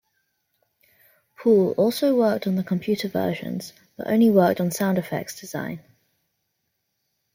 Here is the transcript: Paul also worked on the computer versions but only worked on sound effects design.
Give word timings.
Paul 1.37 1.73
also 1.73 2.15
worked 2.17 2.47
on 2.47 2.55
the 2.55 2.63
computer 2.63 3.07
versions 3.07 3.71
but 3.95 4.07
only 4.07 4.31
worked 4.31 4.59
on 4.59 4.71
sound 4.71 4.97
effects 4.97 5.39
design. 5.39 5.79